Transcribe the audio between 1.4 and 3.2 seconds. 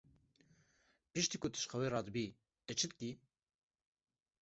ku tu ji xewê radibî, tu çi dikî?